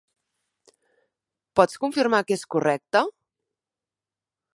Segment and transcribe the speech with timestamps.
[1.59, 3.03] Pots confirmar que és correcte?